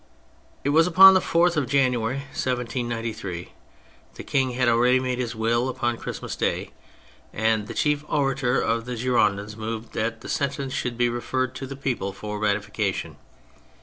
It 0.63 0.69
was 0.69 0.87
upon 0.87 1.13
the 1.13 1.19
4th 1.21 1.55
of 1.57 1.69
January, 1.69 2.21
1793 2.33 3.51
(the 4.15 4.23
King 4.23 4.49
had 4.53 4.67
already 4.67 4.99
made 4.99 5.19
his 5.19 5.35
will 5.35 5.69
upon 5.69 5.97
Christmas 5.99 6.35
Day), 6.35 6.71
that 7.31 7.67
the 7.67 7.75
chief 7.75 8.03
orator 8.07 8.59
of 8.59 8.85
the 8.85 8.95
Girondins 8.97 9.55
moved 9.55 9.93
that 9.93 10.21
the 10.21 10.27
sentence 10.27 10.73
should 10.73 10.97
be 10.97 11.07
referred 11.07 11.53
to 11.53 11.67
the 11.67 11.75
people 11.75 12.13
for 12.13 12.39
ratification. 12.39 13.17